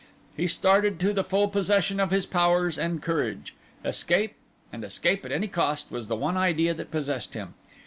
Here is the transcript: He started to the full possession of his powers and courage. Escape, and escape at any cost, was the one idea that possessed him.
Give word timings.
He 0.35 0.47
started 0.47 0.99
to 1.01 1.13
the 1.13 1.23
full 1.23 1.47
possession 1.47 1.99
of 1.99 2.09
his 2.09 2.25
powers 2.25 2.79
and 2.79 3.03
courage. 3.03 3.53
Escape, 3.85 4.33
and 4.73 4.83
escape 4.83 5.23
at 5.23 5.31
any 5.31 5.47
cost, 5.47 5.91
was 5.91 6.07
the 6.07 6.15
one 6.15 6.37
idea 6.37 6.73
that 6.73 6.89
possessed 6.89 7.35
him. 7.35 7.53